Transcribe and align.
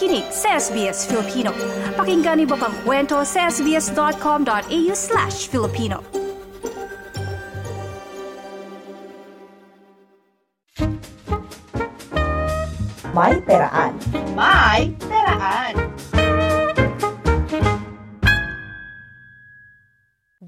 nakikinig 0.00 0.32
sa 0.32 0.56
SBS 0.56 1.04
Filipino. 1.04 1.52
Pakinggan 1.92 2.40
niyo 2.40 2.56
pang 2.56 2.72
kwento 2.88 3.20
sa 3.20 3.52
sbs.com.au 3.52 4.92
slash 4.96 5.52
Filipino. 5.52 6.00
May 13.12 13.36
Peraan. 13.44 13.92
May 14.32 14.96
Peraan. 15.04 15.89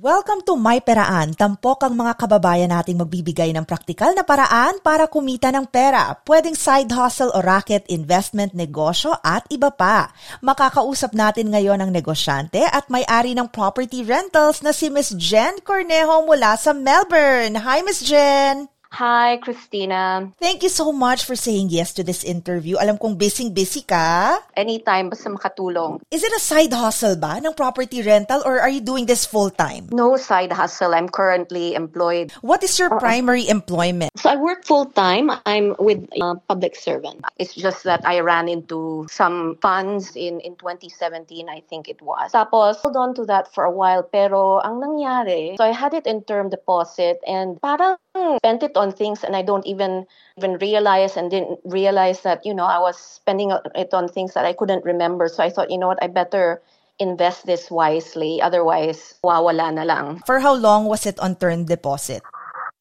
Welcome 0.02 0.42
to 0.50 0.58
My 0.58 0.82
Peraan. 0.82 1.38
Tampok 1.38 1.86
ang 1.86 1.94
mga 1.94 2.18
kababayan 2.18 2.74
nating 2.74 2.98
magbibigay 2.98 3.54
ng 3.54 3.62
praktikal 3.62 4.10
na 4.10 4.26
paraan 4.26 4.82
para 4.82 5.06
kumita 5.06 5.54
ng 5.54 5.62
pera. 5.70 6.18
Pwedeng 6.26 6.58
side 6.58 6.90
hustle 6.90 7.30
o 7.30 7.38
racket, 7.38 7.86
investment, 7.86 8.50
negosyo 8.50 9.14
at 9.22 9.46
iba 9.46 9.70
pa. 9.70 10.10
Makakausap 10.42 11.14
natin 11.14 11.54
ngayon 11.54 11.78
ang 11.78 11.94
negosyante 11.94 12.66
at 12.66 12.90
may-ari 12.90 13.38
ng 13.38 13.46
property 13.54 14.02
rentals 14.02 14.58
na 14.66 14.74
si 14.74 14.90
Miss 14.90 15.14
Jen 15.14 15.62
Cornejo 15.62 16.26
mula 16.26 16.58
sa 16.58 16.74
Melbourne. 16.74 17.62
Hi, 17.62 17.86
Miss 17.86 18.02
Jen! 18.02 18.81
Hi, 18.92 19.40
Christina. 19.40 20.28
Thank 20.36 20.60
you 20.62 20.68
so 20.68 20.92
much 20.92 21.24
for 21.24 21.32
saying 21.32 21.72
yes 21.72 21.96
to 21.96 22.04
this 22.04 22.20
interview. 22.28 22.76
Alam 22.76 23.00
kong 23.00 23.16
busy-busy 23.16 23.88
ka. 23.88 24.36
Anytime, 24.52 25.08
basta 25.08 25.32
makatulong. 25.32 26.04
Is 26.12 26.20
it 26.20 26.28
a 26.28 26.36
side 26.36 26.76
hustle 26.76 27.16
ba 27.16 27.40
ng 27.40 27.56
property 27.56 28.04
rental 28.04 28.44
or 28.44 28.60
are 28.60 28.68
you 28.68 28.84
doing 28.84 29.08
this 29.08 29.24
full-time? 29.24 29.88
No 29.96 30.20
side 30.20 30.52
hustle. 30.52 30.92
I'm 30.92 31.08
currently 31.08 31.72
employed. 31.72 32.36
What 32.44 32.60
is 32.60 32.76
your 32.76 32.92
primary 33.00 33.48
employment? 33.48 34.12
So 34.20 34.28
I 34.28 34.36
work 34.36 34.68
full 34.68 34.92
time. 34.92 35.32
I'm 35.48 35.72
with 35.80 36.04
a 36.12 36.36
public 36.44 36.76
servant. 36.76 37.24
It's 37.40 37.56
just 37.56 37.88
that 37.88 38.04
I 38.04 38.20
ran 38.20 38.44
into 38.44 39.08
some 39.08 39.56
funds 39.64 40.12
in, 40.20 40.44
in 40.44 40.60
2017, 40.60 41.48
I 41.48 41.64
think 41.64 41.88
it 41.88 42.04
was. 42.04 42.36
Tapos, 42.36 42.76
hold 42.84 43.00
on 43.00 43.16
to 43.16 43.24
that 43.24 43.48
for 43.56 43.64
a 43.64 43.72
while. 43.72 44.04
Pero 44.04 44.60
ang 44.60 44.84
nangyari, 44.84 45.56
so 45.56 45.64
I 45.64 45.72
had 45.72 45.96
it 45.96 46.04
in 46.04 46.28
term 46.28 46.52
deposit 46.52 47.24
and 47.24 47.56
parang 47.56 47.96
spent 48.36 48.62
it 48.62 48.76
on 48.82 48.90
things 48.90 49.22
and 49.22 49.38
I 49.38 49.46
don't 49.46 49.62
even 49.64 50.04
even 50.36 50.58
realize 50.58 51.14
and 51.16 51.30
didn't 51.30 51.62
realize 51.62 52.26
that, 52.26 52.42
you 52.42 52.52
know, 52.52 52.66
I 52.66 52.82
was 52.82 52.98
spending 52.98 53.54
it 53.54 53.94
on 53.94 54.10
things 54.10 54.34
that 54.34 54.44
I 54.44 54.52
couldn't 54.52 54.84
remember. 54.84 55.30
So 55.30 55.46
I 55.46 55.50
thought, 55.50 55.70
you 55.70 55.78
know 55.78 55.86
what, 55.86 56.02
I 56.02 56.10
better 56.10 56.60
invest 56.98 57.46
this 57.46 57.70
wisely. 57.70 58.42
Otherwise, 58.42 59.14
wawala 59.22 59.70
na 59.70 59.86
lang. 59.86 60.20
For 60.26 60.42
how 60.42 60.58
long 60.58 60.90
was 60.90 61.06
it 61.06 61.18
on 61.22 61.38
term 61.38 61.64
deposit? 61.64 62.26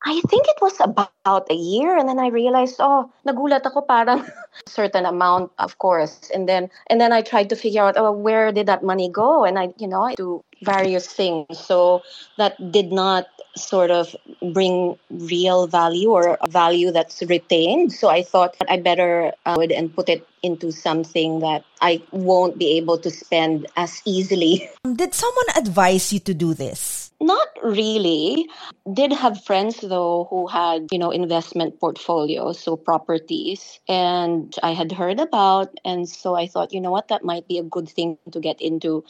I 0.03 0.19
think 0.27 0.47
it 0.49 0.57
was 0.61 0.73
about 0.81 1.45
a 1.49 1.53
year 1.53 1.95
and 1.95 2.09
then 2.09 2.17
I 2.17 2.33
realized 2.33 2.81
oh 2.81 3.13
nagulat 3.21 3.61
ako 3.61 3.85
parang 3.85 4.25
certain 4.65 5.05
amount 5.05 5.53
of 5.61 5.77
course 5.77 6.33
and 6.33 6.49
then 6.49 6.73
and 6.89 6.97
then 6.97 7.13
I 7.13 7.21
tried 7.21 7.53
to 7.53 7.55
figure 7.55 7.85
out 7.85 8.01
oh 8.01 8.09
where 8.09 8.49
did 8.49 8.65
that 8.65 8.81
money 8.81 9.13
go 9.13 9.45
and 9.45 9.61
I 9.61 9.69
you 9.77 9.85
know 9.85 10.09
do 10.17 10.41
various 10.63 11.07
things 11.07 11.59
so 11.59 12.01
that 12.37 12.55
did 12.71 12.91
not 12.91 13.27
sort 13.55 13.91
of 13.91 14.15
bring 14.53 14.97
real 15.09 15.67
value 15.67 16.09
or 16.09 16.37
value 16.47 16.91
that's 16.91 17.21
retained 17.23 17.91
so 17.91 18.09
I 18.09 18.23
thought 18.23 18.55
I 18.69 18.79
better 18.79 19.33
uh, 19.45 19.67
and 19.75 19.93
put 19.93 20.07
it 20.07 20.27
into 20.43 20.71
something 20.71 21.39
that 21.41 21.63
I 21.81 22.01
won't 22.11 22.57
be 22.57 22.77
able 22.77 22.97
to 22.99 23.11
spend 23.11 23.67
as 23.75 24.01
easily 24.05 24.69
Did 24.95 25.13
someone 25.13 25.45
advise 25.55 26.11
you 26.11 26.19
to 26.21 26.33
do 26.33 26.53
this? 26.53 27.11
Not 27.21 27.47
really. 27.63 28.49
Did 28.91 29.13
have 29.13 29.43
friends 29.43 29.79
though 29.79 30.25
who 30.29 30.47
had, 30.47 30.87
you 30.91 30.97
know, 30.97 31.11
investment 31.11 31.79
portfolios, 31.79 32.59
so 32.59 32.75
properties, 32.75 33.79
and 33.87 34.53
I 34.63 34.73
had 34.73 34.91
heard 34.91 35.19
about 35.19 35.69
and 35.85 36.09
so 36.09 36.35
I 36.35 36.47
thought, 36.47 36.73
you 36.73 36.81
know 36.81 36.89
what, 36.89 37.09
that 37.09 37.23
might 37.23 37.47
be 37.47 37.59
a 37.59 37.63
good 37.63 37.87
thing 37.87 38.17
to 38.31 38.39
get 38.39 38.59
into. 38.59 39.03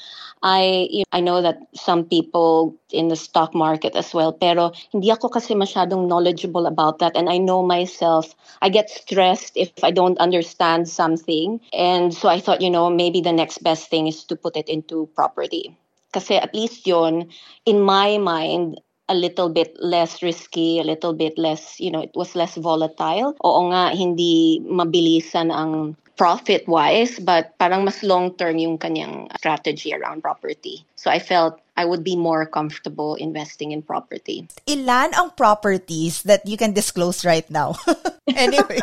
I 0.44 0.88
you 0.92 1.00
know, 1.00 1.18
I 1.18 1.22
know 1.22 1.41
that 1.42 1.60
some 1.74 2.06
people 2.06 2.76
in 2.92 3.08
the 3.08 3.16
stock 3.16 3.54
market 3.54 3.96
as 3.96 4.14
well, 4.14 4.32
pero 4.34 4.72
hindi 4.92 5.12
ako 5.12 5.30
kasi 5.30 5.54
masyadong 5.54 6.08
knowledgeable 6.08 6.66
about 6.66 7.00
that 7.00 7.16
and 7.16 7.30
I 7.30 7.38
know 7.38 7.64
myself, 7.64 8.36
I 8.62 8.70
get 8.70 8.90
stressed 8.90 9.58
if 9.58 9.72
I 9.84 9.92
don't 9.92 10.18
understand 10.20 10.88
something. 10.88 11.60
And 11.74 12.14
so 12.14 12.30
I 12.30 12.40
thought, 12.40 12.62
you 12.62 12.70
know, 12.70 12.90
maybe 12.90 13.22
the 13.22 13.34
next 13.34 13.64
best 13.64 13.90
thing 13.90 14.08
is 14.08 14.24
to 14.26 14.36
put 14.36 14.58
it 14.58 14.70
into 14.70 15.10
property. 15.16 15.76
Kasi 16.14 16.36
at 16.36 16.54
least 16.54 16.86
yon 16.86 17.32
in 17.66 17.80
my 17.80 18.18
mind, 18.18 18.80
a 19.12 19.16
little 19.16 19.50
bit 19.50 19.76
less 19.84 20.24
risky, 20.24 20.80
a 20.80 20.84
little 20.84 21.14
bit 21.14 21.38
less, 21.38 21.80
you 21.80 21.92
know, 21.92 22.00
it 22.00 22.16
was 22.16 22.36
less 22.36 22.56
volatile. 22.56 23.36
Oo 23.44 23.68
nga, 23.68 23.92
hindi 23.92 24.64
mabilisan 24.64 25.52
ang 25.52 26.00
profit-wise, 26.18 27.20
but 27.20 27.58
parang 27.58 27.84
mas 27.86 28.04
long-term 28.04 28.58
yung 28.58 28.78
kanyang 28.78 29.28
strategy 29.38 29.94
around 29.94 30.22
property. 30.22 30.86
So 30.96 31.10
I 31.10 31.20
felt 31.20 31.60
I 31.78 31.86
would 31.86 32.04
be 32.04 32.16
more 32.16 32.46
comfortable 32.46 33.16
investing 33.16 33.72
in 33.72 33.82
property. 33.82 34.48
Ilan 34.68 35.14
ang 35.18 35.32
properties 35.36 36.22
that 36.24 36.46
you 36.46 36.58
can 36.58 36.74
disclose 36.74 37.26
right 37.26 37.48
now? 37.50 37.74
anyway, 38.36 38.80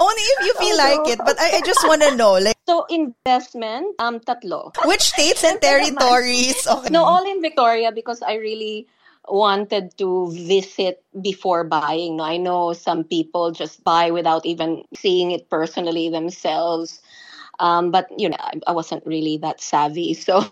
only 0.00 0.24
if 0.38 0.38
you 0.46 0.54
feel 0.56 0.76
Oh, 0.78 0.84
like 0.84 1.02
no. 1.04 1.12
it. 1.12 1.18
But 1.18 1.36
I, 1.40 1.58
I 1.58 1.60
just 1.66 1.82
want 1.86 2.02
to 2.02 2.14
know, 2.16 2.38
like, 2.38 2.56
So 2.66 2.86
investment, 2.88 3.96
um, 3.98 4.20
tatlo. 4.20 4.72
which 4.84 5.02
states 5.12 5.44
and 5.44 5.60
territories? 5.60 6.66
Okay. 6.66 6.90
No, 6.90 7.04
all 7.04 7.24
in 7.24 7.42
Victoria 7.42 7.92
because 7.92 8.22
I 8.22 8.34
really 8.36 8.86
wanted 9.30 9.96
to 9.98 10.30
visit 10.32 11.02
before 11.20 11.64
buying. 11.64 12.20
I 12.20 12.36
know 12.36 12.72
some 12.72 13.04
people 13.04 13.50
just 13.50 13.84
buy 13.84 14.10
without 14.10 14.46
even 14.46 14.84
seeing 14.94 15.30
it 15.32 15.50
personally 15.50 16.08
themselves. 16.08 17.00
Um, 17.60 17.90
but 17.90 18.06
you 18.16 18.28
know, 18.28 18.38
I, 18.40 18.60
I 18.68 18.72
wasn't 18.72 19.04
really 19.06 19.38
that 19.38 19.60
savvy. 19.60 20.14
So 20.28 20.44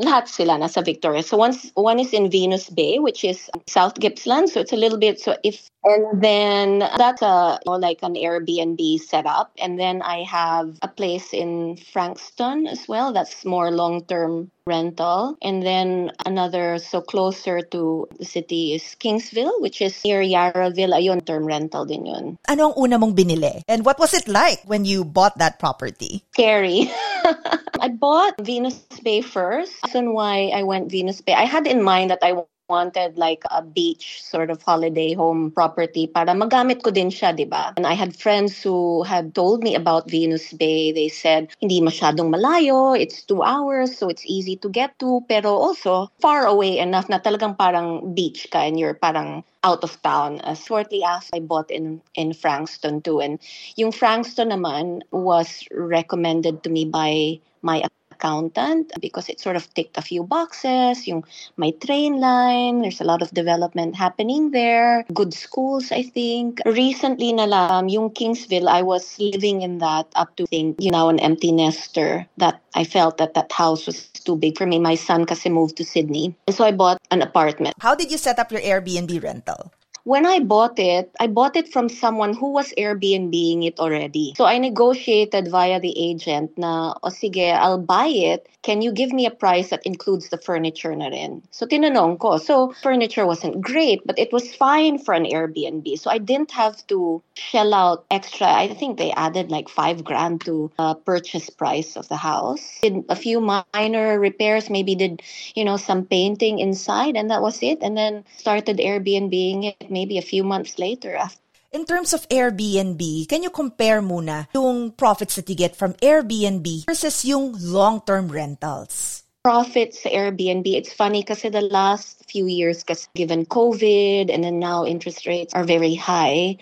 lahat 0.00 0.28
sila 0.28 0.56
nasa 0.56 0.84
Victoria. 0.84 1.22
So 1.22 1.36
once 1.36 1.70
one 1.74 2.00
is 2.00 2.12
in 2.12 2.30
Venus 2.30 2.70
Bay, 2.70 2.98
which 2.98 3.24
is 3.24 3.50
South 3.66 4.00
Gippsland. 4.00 4.48
So 4.48 4.60
it's 4.60 4.72
a 4.72 4.80
little 4.80 4.98
bit 4.98 5.20
so 5.20 5.36
if 5.44 5.70
and 5.84 6.20
then 6.22 6.78
that's 6.80 7.22
a 7.22 7.58
you 7.64 7.72
know, 7.72 7.78
like 7.78 8.00
an 8.02 8.14
Airbnb 8.14 9.00
setup. 9.00 9.52
And 9.58 9.78
then 9.78 10.02
I 10.02 10.22
have 10.24 10.78
a 10.82 10.88
place 10.88 11.32
in 11.32 11.76
Frankston 11.76 12.66
as 12.66 12.88
well. 12.88 13.12
That's 13.12 13.44
more 13.44 13.70
long 13.70 14.04
term 14.04 14.50
rental. 14.66 15.36
And 15.42 15.62
then 15.62 16.12
another 16.24 16.78
so 16.78 17.00
closer 17.00 17.60
to 17.60 18.08
the 18.18 18.24
city 18.24 18.72
is 18.72 18.96
Kingsville, 18.98 19.60
which 19.60 19.82
is 19.82 20.00
near 20.04 20.22
Yarraville. 20.22 20.96
Ayun, 20.96 21.24
term 21.24 21.44
rental 21.44 21.84
din 21.84 22.06
yun. 22.06 22.38
Ano 22.48 22.72
ang 22.72 22.74
una 22.76 22.96
mong 22.98 23.14
binili? 23.14 23.62
And 23.68 23.84
what 23.84 23.98
was 23.98 24.14
it 24.14 24.28
like 24.28 24.60
when 24.64 24.84
you 24.84 25.04
bought 25.04 25.36
that 25.38 25.58
property? 25.58 26.24
scary. 26.34 26.90
I 27.80 27.88
bought 27.88 28.34
Venus 28.40 28.74
Bay 29.02 29.20
first. 29.20 29.72
Reason 29.86 30.12
why 30.12 30.50
I 30.54 30.62
went 30.62 30.90
Venus 30.90 31.20
Bay, 31.20 31.34
I 31.34 31.44
had 31.44 31.66
in 31.66 31.82
mind 31.82 32.10
that 32.10 32.20
I 32.22 32.44
wanted 32.68 33.18
like 33.18 33.44
a 33.50 33.62
beach 33.62 34.22
sort 34.22 34.50
of 34.50 34.62
holiday 34.62 35.12
home 35.12 35.50
property 35.50 36.06
para 36.06 36.32
magamit 36.32 36.82
ko 36.82 36.90
din 36.90 37.10
siya, 37.10 37.36
di 37.36 37.44
ba? 37.44 37.76
And 37.76 37.86
I 37.86 37.92
had 37.92 38.16
friends 38.16 38.62
who 38.62 39.02
had 39.04 39.34
told 39.34 39.62
me 39.62 39.74
about 39.74 40.08
Venus 40.08 40.52
Bay. 40.52 40.92
They 40.92 41.08
said, 41.08 41.52
hindi 41.60 41.80
masyadong 41.80 42.32
malayo, 42.32 42.96
it's 42.98 43.22
two 43.22 43.42
hours, 43.42 43.96
so 43.96 44.08
it's 44.08 44.24
easy 44.24 44.56
to 44.64 44.68
get 44.68 44.96
to, 45.00 45.20
pero 45.28 45.52
also 45.52 46.08
far 46.20 46.46
away 46.46 46.78
enough 46.78 47.08
na 47.08 47.20
talagang 47.20 47.58
parang 47.58 48.14
beach 48.14 48.48
ka 48.50 48.64
and 48.64 48.80
you're 48.80 48.96
parang 48.96 49.44
out 49.62 49.84
of 49.84 50.00
town. 50.02 50.40
Uh, 50.40 50.54
shortly 50.54 51.02
after, 51.04 51.36
I 51.36 51.40
bought 51.40 51.70
in 51.70 52.00
in 52.14 52.32
Frankston 52.32 53.00
too. 53.00 53.20
And 53.20 53.40
yung 53.76 53.92
Frankston 53.92 54.52
naman 54.52 55.04
was 55.12 55.68
recommended 55.72 56.64
to 56.64 56.68
me 56.70 56.84
by 56.84 57.40
my 57.64 57.84
accountant 58.14 58.94
because 59.02 59.28
it 59.28 59.42
sort 59.42 59.58
of 59.58 59.66
ticked 59.74 59.98
a 59.98 60.02
few 60.02 60.22
boxes. 60.22 61.06
Yung 61.10 61.26
my 61.58 61.74
train 61.82 62.22
line, 62.22 62.80
there's 62.80 63.02
a 63.02 63.08
lot 63.08 63.20
of 63.20 63.34
development 63.34 63.98
happening 63.98 64.54
there. 64.54 65.04
Good 65.12 65.34
schools, 65.34 65.90
I 65.90 66.06
think. 66.06 66.62
Recently 66.64 67.34
na 67.34 67.44
lang, 67.50 67.90
yung 67.90 68.14
Kingsville, 68.14 68.70
I 68.70 68.82
was 68.82 69.18
living 69.18 69.62
in 69.62 69.78
that 69.82 70.06
up 70.14 70.36
to 70.38 70.46
think, 70.46 70.78
you 70.78 70.90
know, 70.90 71.10
an 71.10 71.18
empty 71.18 71.50
nester 71.50 72.26
that 72.38 72.62
I 72.74 72.84
felt 72.84 73.18
that 73.18 73.34
that 73.34 73.50
house 73.50 73.86
was 73.86 74.08
too 74.22 74.36
big 74.36 74.56
for 74.56 74.66
me. 74.66 74.78
My 74.78 74.94
son 74.94 75.26
kasi 75.26 75.50
moved 75.50 75.76
to 75.78 75.84
Sydney. 75.84 76.34
And 76.46 76.54
so 76.54 76.64
I 76.64 76.72
bought 76.72 77.02
an 77.10 77.22
apartment. 77.22 77.74
How 77.80 77.94
did 77.94 78.10
you 78.10 78.18
set 78.18 78.38
up 78.38 78.52
your 78.52 78.62
Airbnb 78.62 79.10
rental? 79.22 79.72
When 80.04 80.26
I 80.26 80.40
bought 80.40 80.78
it, 80.78 81.10
I 81.18 81.28
bought 81.28 81.56
it 81.56 81.72
from 81.72 81.88
someone 81.88 82.34
who 82.34 82.52
was 82.52 82.74
Airbnb-ing 82.76 83.62
it 83.62 83.80
already. 83.80 84.34
So 84.36 84.44
I 84.44 84.58
negotiated 84.58 85.48
via 85.48 85.80
the 85.80 85.96
agent 85.96 86.58
na, 86.58 86.92
o 87.02 87.08
sige, 87.08 87.50
I'll 87.50 87.80
buy 87.80 88.08
it. 88.08 88.46
Can 88.60 88.80
you 88.80 88.92
give 88.92 89.12
me 89.12 89.24
a 89.24 89.30
price 89.30 89.68
that 89.70 89.84
includes 89.84 90.28
the 90.28 90.36
furniture 90.36 90.94
na 90.96 91.08
rin? 91.08 91.42
So 91.50 91.66
tinanong 91.66 92.18
ko. 92.18 92.36
So 92.36 92.72
furniture 92.82 93.24
wasn't 93.24 93.60
great, 93.60 94.00
but 94.06 94.18
it 94.18 94.32
was 94.32 94.54
fine 94.54 94.98
for 94.98 95.12
an 95.12 95.24
Airbnb. 95.24 95.98
So 95.98 96.10
I 96.10 96.16
didn't 96.16 96.50
have 96.52 96.86
to 96.88 97.22
shell 97.34 97.72
out 97.72 98.04
extra. 98.10 98.48
I 98.48 98.68
think 98.68 98.96
they 98.96 99.12
added 99.12 99.50
like 99.50 99.68
five 99.68 100.04
grand 100.04 100.44
to 100.44 100.70
uh, 100.78 100.94
purchase 100.94 101.48
price 101.48 101.96
of 101.96 102.08
the 102.08 102.16
house. 102.16 102.80
Did 102.82 103.04
a 103.08 103.16
few 103.16 103.40
minor 103.40 104.20
repairs, 104.20 104.68
maybe 104.68 104.94
did, 104.94 105.20
you 105.54 105.64
know, 105.64 105.76
some 105.76 106.04
painting 106.04 106.58
inside 106.58 107.16
and 107.16 107.30
that 107.30 107.42
was 107.42 107.62
it. 107.62 107.80
And 107.82 107.96
then 107.96 108.24
started 108.36 108.78
Airbnb-ing 108.78 109.64
it 109.64 109.90
maybe 109.94 110.18
a 110.18 110.26
few 110.26 110.42
months 110.42 110.76
later. 110.82 111.14
after 111.14 111.38
In 111.74 111.86
terms 111.86 112.14
of 112.14 112.22
Airbnb, 112.30 113.26
can 113.26 113.42
you 113.42 113.50
compare 113.50 113.98
muna 113.98 114.46
yung 114.54 114.94
profits 114.94 115.34
that 115.34 115.50
you 115.50 115.58
get 115.58 115.74
from 115.74 115.94
Airbnb 115.98 116.86
versus 116.86 117.26
yung 117.26 117.50
long-term 117.58 118.30
rentals? 118.30 119.24
profits 119.44 120.00
Airbnb, 120.04 120.64
it's 120.72 120.92
funny 120.92 121.22
kasi 121.22 121.50
the 121.50 121.60
last 121.60 122.24
few 122.30 122.46
years, 122.48 122.82
kasi 122.82 123.06
given 123.14 123.44
COVID 123.44 124.32
and 124.32 124.42
then 124.42 124.58
now 124.58 124.86
interest 124.88 125.26
rates 125.28 125.52
are 125.52 125.68
very 125.68 125.94
high, 125.94 126.56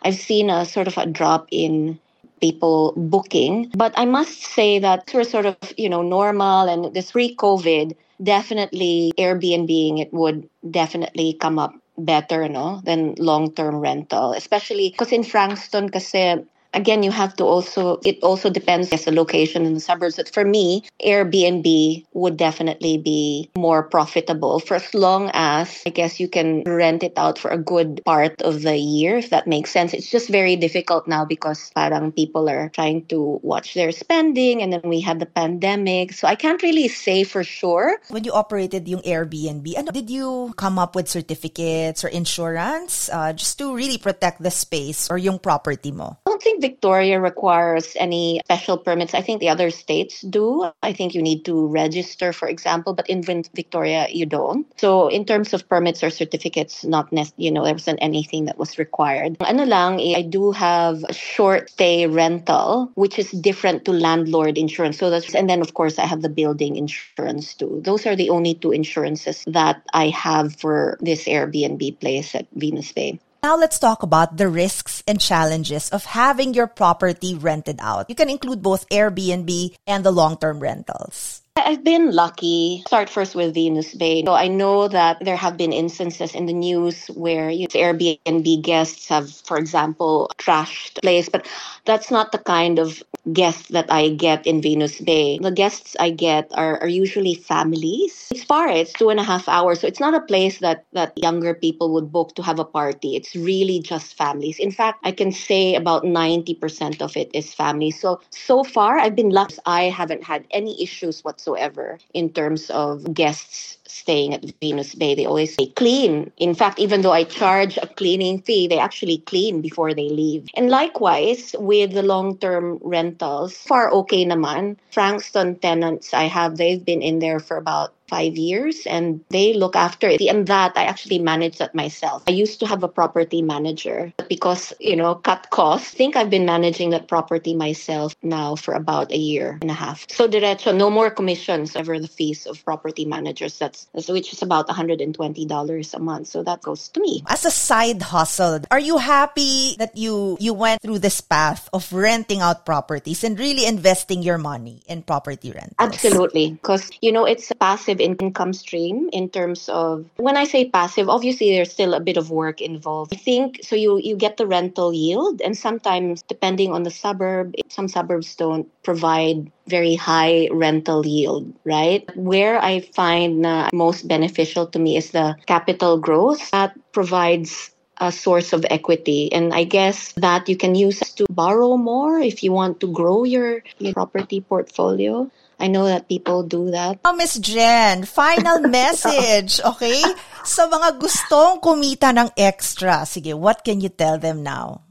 I've 0.00 0.16
seen 0.16 0.48
a 0.48 0.64
sort 0.64 0.88
of 0.88 0.96
a 0.96 1.04
drop 1.04 1.46
in 1.52 2.00
people 2.40 2.94
booking. 2.96 3.70
But 3.76 3.92
I 4.00 4.06
must 4.06 4.40
say 4.40 4.78
that 4.80 5.12
we're 5.12 5.28
sort 5.28 5.44
of, 5.44 5.56
you 5.76 5.90
know, 5.92 6.00
normal 6.00 6.72
and 6.72 6.94
this 6.96 7.12
pre-COVID, 7.12 7.94
definitely 8.22 9.12
Airbnb, 9.18 10.00
it 10.00 10.12
would 10.14 10.48
definitely 10.70 11.36
come 11.36 11.58
up 11.58 11.76
better 11.98 12.48
no 12.48 12.80
than 12.84 13.14
long-term 13.18 13.76
rental. 13.76 14.32
Especially 14.32 14.90
because 14.90 15.12
in 15.12 15.24
Frankston 15.24 15.88
kasi 15.90 16.44
again, 16.74 17.02
you 17.02 17.10
have 17.10 17.34
to 17.36 17.44
also, 17.44 18.00
it 18.04 18.18
also 18.22 18.50
depends 18.50 18.90
yes, 18.90 19.04
the 19.04 19.12
location 19.12 19.64
in 19.64 19.74
the 19.74 19.80
suburbs. 19.80 20.16
But 20.16 20.32
for 20.32 20.44
me, 20.44 20.84
Airbnb 21.04 22.04
would 22.12 22.36
definitely 22.36 22.98
be 22.98 23.50
more 23.56 23.82
profitable 23.82 24.60
for 24.60 24.76
as 24.76 24.94
long 24.94 25.30
as 25.34 25.82
I 25.86 25.90
guess 25.90 26.20
you 26.20 26.28
can 26.28 26.62
rent 26.64 27.02
it 27.02 27.14
out 27.16 27.38
for 27.38 27.50
a 27.50 27.58
good 27.58 28.02
part 28.04 28.40
of 28.42 28.62
the 28.62 28.76
year, 28.76 29.18
if 29.18 29.30
that 29.30 29.46
makes 29.46 29.70
sense. 29.70 29.94
It's 29.94 30.10
just 30.10 30.28
very 30.28 30.56
difficult 30.56 31.06
now 31.06 31.24
because 31.24 31.70
parang 31.74 32.12
people 32.12 32.48
are 32.48 32.68
trying 32.70 33.06
to 33.06 33.40
watch 33.42 33.74
their 33.74 33.92
spending 33.92 34.62
and 34.62 34.72
then 34.72 34.82
we 34.84 35.00
had 35.00 35.20
the 35.20 35.26
pandemic. 35.26 36.12
So 36.12 36.26
I 36.26 36.34
can't 36.34 36.62
really 36.62 36.88
say 36.88 37.24
for 37.24 37.44
sure. 37.44 37.98
When 38.08 38.24
you 38.24 38.32
operated 38.32 38.88
yung 38.88 39.02
Airbnb, 39.02 39.78
ano, 39.78 39.92
did 39.92 40.10
you 40.10 40.52
come 40.56 40.78
up 40.78 40.94
with 40.94 41.08
certificates 41.08 42.04
or 42.04 42.08
insurance 42.08 43.10
uh, 43.12 43.32
just 43.32 43.58
to 43.58 43.74
really 43.74 43.98
protect 43.98 44.42
the 44.42 44.50
space 44.50 45.10
or 45.10 45.18
yung 45.18 45.38
property 45.38 45.92
mo? 45.92 46.18
Don't 46.42 46.58
think 46.58 46.74
Victoria 46.74 47.20
requires 47.20 47.94
any 47.94 48.40
special 48.46 48.76
permits. 48.76 49.14
I 49.14 49.22
think 49.22 49.38
the 49.38 49.48
other 49.48 49.70
states 49.70 50.22
do. 50.22 50.72
I 50.82 50.92
think 50.92 51.14
you 51.14 51.22
need 51.22 51.44
to 51.44 51.68
register, 51.68 52.32
for 52.32 52.48
example, 52.48 52.94
but 52.94 53.08
in 53.08 53.22
Victoria 53.22 54.08
you 54.10 54.26
don't. 54.26 54.66
So 54.76 55.06
in 55.06 55.24
terms 55.24 55.54
of 55.54 55.68
permits 55.68 56.02
or 56.02 56.10
certificates, 56.10 56.82
not 56.82 57.14
you 57.36 57.52
know 57.52 57.62
there 57.62 57.74
wasn't 57.74 58.02
anything 58.02 58.46
that 58.46 58.58
was 58.58 58.76
required. 58.76 59.36
Ano 59.46 59.62
lang, 59.62 60.00
eh, 60.00 60.18
I 60.18 60.22
do 60.22 60.50
have 60.50 61.04
a 61.08 61.14
short 61.14 61.70
stay 61.70 62.08
rental, 62.08 62.90
which 62.96 63.20
is 63.20 63.30
different 63.30 63.84
to 63.84 63.92
landlord 63.92 64.58
insurance. 64.58 64.98
So 64.98 65.10
that's 65.10 65.36
and 65.36 65.48
then 65.48 65.60
of 65.60 65.74
course 65.74 65.96
I 65.96 66.06
have 66.06 66.22
the 66.22 66.28
building 66.28 66.74
insurance 66.74 67.54
too. 67.54 67.80
Those 67.84 68.04
are 68.04 68.16
the 68.16 68.30
only 68.30 68.54
two 68.58 68.72
insurances 68.72 69.44
that 69.46 69.86
I 69.94 70.08
have 70.08 70.56
for 70.56 70.98
this 70.98 71.30
Airbnb 71.30 72.00
place 72.00 72.34
at 72.34 72.50
Venus 72.58 72.90
Bay. 72.90 73.20
Now 73.42 73.58
let's 73.58 73.80
talk 73.80 74.04
about 74.04 74.36
the 74.36 74.46
risks 74.46 75.02
and 75.02 75.20
challenges 75.20 75.90
of 75.90 76.04
having 76.04 76.54
your 76.54 76.68
property 76.68 77.34
rented 77.34 77.82
out. 77.82 78.06
You 78.08 78.14
can 78.14 78.30
include 78.30 78.62
both 78.62 78.88
Airbnb 78.88 79.74
and 79.84 80.04
the 80.06 80.12
long-term 80.14 80.60
rentals. 80.60 81.41
I've 81.56 81.84
been 81.84 82.12
lucky. 82.12 82.82
Start 82.86 83.10
first 83.10 83.34
with 83.34 83.52
Venus 83.52 83.94
Bay. 83.94 84.24
So 84.24 84.32
I 84.32 84.48
know 84.48 84.88
that 84.88 85.18
there 85.22 85.36
have 85.36 85.58
been 85.58 85.72
instances 85.72 86.34
in 86.34 86.46
the 86.46 86.52
news 86.52 87.06
where 87.08 87.50
you 87.50 87.66
know, 87.68 87.80
Airbnb 87.80 88.62
guests 88.62 89.08
have, 89.08 89.30
for 89.30 89.58
example, 89.58 90.30
trashed 90.38 91.00
place, 91.02 91.28
but 91.28 91.46
that's 91.84 92.10
not 92.10 92.32
the 92.32 92.38
kind 92.38 92.78
of 92.78 93.02
guests 93.32 93.68
that 93.68 93.92
I 93.92 94.08
get 94.10 94.46
in 94.46 94.62
Venus 94.62 95.00
Bay. 95.00 95.38
The 95.38 95.50
guests 95.50 95.94
I 96.00 96.10
get 96.10 96.50
are, 96.54 96.80
are 96.80 96.88
usually 96.88 97.34
families. 97.34 98.28
It's 98.30 98.44
far, 98.44 98.68
it's 98.68 98.92
two 98.92 99.10
and 99.10 99.20
a 99.20 99.22
half 99.24 99.46
hours. 99.48 99.80
So 99.80 99.86
it's 99.86 100.00
not 100.00 100.14
a 100.14 100.20
place 100.20 100.58
that, 100.58 100.86
that 100.92 101.12
younger 101.16 101.54
people 101.54 101.92
would 101.92 102.10
book 102.10 102.34
to 102.36 102.42
have 102.42 102.58
a 102.58 102.64
party. 102.64 103.14
It's 103.14 103.36
really 103.36 103.80
just 103.80 104.16
families. 104.16 104.58
In 104.58 104.72
fact, 104.72 105.00
I 105.04 105.12
can 105.12 105.30
say 105.30 105.74
about 105.74 106.02
90% 106.02 107.02
of 107.02 107.16
it 107.16 107.30
is 107.34 107.54
families. 107.54 108.00
So, 108.00 108.20
so 108.30 108.64
far, 108.64 108.98
I've 108.98 109.14
been 109.14 109.30
lucky. 109.30 109.56
I 109.66 109.84
haven't 109.84 110.24
had 110.24 110.46
any 110.50 110.82
issues 110.82 111.22
whatsoever 111.22 111.41
whatsoever 111.46 111.98
in 112.14 112.30
terms 112.32 112.70
of 112.70 113.12
guests 113.14 113.78
staying 113.92 114.34
at 114.34 114.44
Venus 114.60 114.94
Bay. 114.94 115.14
They 115.14 115.26
always 115.26 115.54
say 115.54 115.66
clean. 115.66 116.32
In 116.38 116.54
fact, 116.54 116.78
even 116.78 117.02
though 117.02 117.12
I 117.12 117.24
charge 117.24 117.76
a 117.78 117.86
cleaning 117.86 118.42
fee, 118.42 118.66
they 118.66 118.78
actually 118.78 119.18
clean 119.18 119.60
before 119.60 119.94
they 119.94 120.08
leave. 120.08 120.48
And 120.54 120.70
likewise, 120.70 121.54
with 121.58 121.92
the 121.92 122.02
long-term 122.02 122.78
rentals, 122.82 123.56
far 123.56 123.90
okay 123.92 124.24
naman. 124.24 124.76
Frankston 124.90 125.56
tenants 125.56 126.14
I 126.14 126.24
have, 126.24 126.56
they've 126.56 126.84
been 126.84 127.02
in 127.02 127.18
there 127.18 127.40
for 127.40 127.56
about 127.56 127.94
five 128.12 128.36
years 128.36 128.84
and 128.84 129.24
they 129.30 129.54
look 129.54 129.74
after 129.74 130.06
it. 130.06 130.20
And 130.20 130.46
that 130.46 130.72
I 130.76 130.84
actually 130.84 131.18
manage 131.18 131.56
that 131.56 131.74
myself. 131.74 132.22
I 132.28 132.32
used 132.32 132.60
to 132.60 132.66
have 132.66 132.82
a 132.82 132.88
property 132.88 133.40
manager 133.40 134.12
but 134.18 134.28
because, 134.28 134.74
you 134.80 134.96
know, 134.96 135.14
cut 135.14 135.48
costs. 135.48 135.94
I 135.94 135.96
think 135.96 136.16
I've 136.16 136.28
been 136.28 136.44
managing 136.44 136.90
that 136.90 137.08
property 137.08 137.54
myself 137.54 138.14
now 138.22 138.54
for 138.54 138.74
about 138.74 139.10
a 139.12 139.16
year 139.16 139.58
and 139.62 139.70
a 139.70 139.74
half. 139.74 140.06
So 140.10 140.28
derecho, 140.28 140.76
no 140.76 140.90
more 140.90 141.10
commissions 141.10 141.74
over 141.74 141.98
the 141.98 142.08
fees 142.08 142.44
of 142.44 142.62
property 142.64 143.06
managers. 143.06 143.58
That's 143.58 143.81
which 143.92 144.32
is 144.32 144.42
about 144.42 144.68
$120 144.68 145.94
a 145.94 145.98
month. 145.98 146.26
So 146.28 146.42
that 146.42 146.62
goes 146.62 146.88
to 146.88 147.00
me. 147.00 147.22
As 147.26 147.44
a 147.44 147.50
side 147.50 148.02
hustle, 148.02 148.60
are 148.70 148.80
you 148.80 148.98
happy 148.98 149.76
that 149.78 149.96
you 149.96 150.36
you 150.40 150.54
went 150.54 150.82
through 150.82 150.98
this 150.98 151.20
path 151.20 151.68
of 151.72 151.92
renting 151.92 152.40
out 152.40 152.66
properties 152.66 153.24
and 153.24 153.38
really 153.38 153.66
investing 153.66 154.22
your 154.22 154.38
money 154.38 154.82
in 154.86 155.02
property 155.02 155.52
rent? 155.52 155.74
Absolutely. 155.78 156.52
Because, 156.52 156.90
you 157.00 157.12
know, 157.12 157.24
it's 157.24 157.50
a 157.50 157.54
passive 157.54 158.00
income 158.00 158.52
stream 158.52 159.08
in 159.12 159.28
terms 159.28 159.68
of 159.68 160.06
when 160.16 160.36
I 160.36 160.44
say 160.44 160.68
passive, 160.68 161.08
obviously 161.08 161.50
there's 161.50 161.72
still 161.72 161.94
a 161.94 162.00
bit 162.00 162.16
of 162.16 162.30
work 162.30 162.60
involved. 162.60 163.14
I 163.14 163.16
think 163.16 163.60
so 163.62 163.76
you 163.76 163.98
you 163.98 164.16
get 164.16 164.36
the 164.36 164.46
rental 164.46 164.92
yield 164.92 165.40
and 165.40 165.56
sometimes 165.56 166.22
depending 166.22 166.72
on 166.72 166.82
the 166.82 166.90
suburb, 166.90 167.54
some 167.68 167.88
suburbs 167.88 168.34
don't 168.36 168.68
provide 168.82 169.50
very 169.66 169.94
high 169.94 170.48
rental 170.50 171.06
yield, 171.06 171.52
right? 171.64 172.08
Where 172.16 172.58
I 172.62 172.80
find 172.80 173.46
uh, 173.46 173.70
most 173.72 174.08
beneficial 174.08 174.66
to 174.68 174.78
me 174.78 174.96
is 174.96 175.10
the 175.10 175.36
capital 175.46 175.98
growth 175.98 176.50
that 176.50 176.74
provides 176.92 177.70
a 178.02 178.10
source 178.10 178.52
of 178.52 178.66
equity. 178.68 179.32
And 179.32 179.54
I 179.54 179.64
guess 179.64 180.12
that 180.18 180.48
you 180.48 180.56
can 180.56 180.74
use 180.74 180.98
to 181.14 181.26
borrow 181.30 181.76
more 181.76 182.18
if 182.18 182.42
you 182.42 182.50
want 182.50 182.80
to 182.80 182.90
grow 182.90 183.22
your, 183.22 183.62
your 183.78 183.94
property 183.94 184.40
portfolio. 184.40 185.30
I 185.60 185.68
know 185.68 185.86
that 185.86 186.08
people 186.08 186.42
do 186.42 186.72
that. 186.72 186.98
Oh, 187.04 187.14
Miss 187.14 187.38
Jen, 187.38 188.02
final 188.02 188.66
message, 188.66 189.62
okay? 189.62 190.02
Sa 190.42 190.66
mga 190.66 190.98
gustong 190.98 191.62
kumita 191.62 192.10
ng 192.10 192.34
extra, 192.34 193.06
sige, 193.06 193.30
what 193.38 193.62
can 193.62 193.78
you 193.78 193.94
tell 193.94 194.18
them 194.18 194.42
now? 194.42 194.82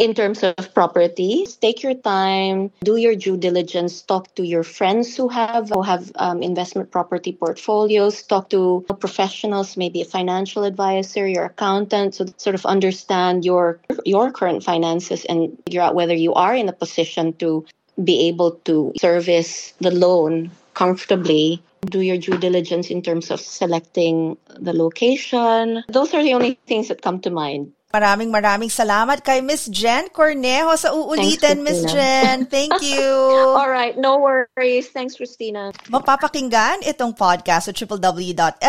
In 0.00 0.14
terms 0.14 0.42
of 0.42 0.56
property 0.72 1.46
take 1.60 1.82
your 1.82 1.94
time 1.94 2.72
do 2.82 2.96
your 2.96 3.14
due 3.14 3.36
diligence 3.36 4.00
talk 4.00 4.34
to 4.34 4.42
your 4.42 4.64
friends 4.64 5.14
who 5.14 5.28
have 5.28 5.68
who 5.68 5.82
have 5.82 6.10
um, 6.16 6.42
investment 6.42 6.90
property 6.90 7.32
portfolios 7.32 8.22
talk 8.22 8.48
to 8.48 8.84
professionals 8.98 9.76
maybe 9.76 10.00
a 10.00 10.04
financial 10.04 10.64
advisor 10.64 11.28
your 11.28 11.44
accountant 11.44 12.14
so 12.14 12.24
sort 12.38 12.54
of 12.54 12.64
understand 12.64 13.44
your 13.44 13.78
your 14.06 14.32
current 14.32 14.64
finances 14.64 15.26
and 15.26 15.52
figure 15.66 15.82
out 15.82 15.94
whether 15.94 16.14
you 16.14 16.32
are 16.32 16.54
in 16.54 16.66
a 16.68 16.72
position 16.72 17.34
to 17.34 17.66
be 18.02 18.28
able 18.28 18.52
to 18.64 18.94
service 18.98 19.74
the 19.80 19.90
loan 19.90 20.50
comfortably 20.72 21.62
do 21.84 22.00
your 22.00 22.16
due 22.16 22.38
diligence 22.38 22.90
in 22.90 23.02
terms 23.02 23.30
of 23.30 23.40
selecting 23.40 24.36
the 24.58 24.72
location. 24.72 25.82
Those 25.88 26.12
are 26.14 26.22
the 26.22 26.34
only 26.34 26.58
things 26.66 26.88
that 26.88 27.02
come 27.02 27.20
to 27.20 27.30
mind. 27.30 27.72
Maraming 27.90 28.30
maraming 28.30 28.70
salamat 28.70 29.18
kay 29.18 29.42
Miss 29.42 29.66
Jen 29.66 30.06
Cornejo 30.14 30.78
sa 30.78 30.94
uulitin, 30.94 31.66
Miss 31.66 31.82
Jen. 31.90 32.46
Thank 32.46 32.78
you. 32.86 33.10
All 33.58 33.66
right, 33.66 33.98
no 33.98 34.22
worries. 34.22 34.94
Thanks, 34.94 35.18
Christina. 35.18 35.74
Mapapakinggan 35.90 36.86
itong 36.86 37.18
podcast 37.18 37.66
sa 37.66 37.74
www.sbs.com.au 37.74 38.62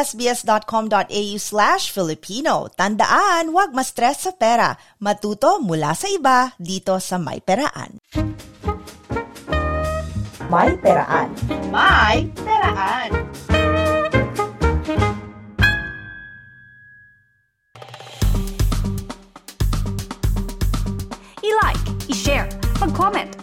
slash 1.38 1.94
Filipino. 1.94 2.66
Tandaan, 2.74 3.54
huwag 3.54 3.78
ma-stress 3.78 4.26
sa 4.26 4.34
pera. 4.34 4.74
Matuto 4.98 5.62
mula 5.62 5.94
sa 5.94 6.10
iba 6.10 6.58
dito 6.58 6.98
sa 6.98 7.22
May 7.22 7.46
Peraan. 7.46 8.02
May 10.50 10.74
Peraan. 10.82 11.30
May 11.70 12.26
Peraan. 12.42 13.31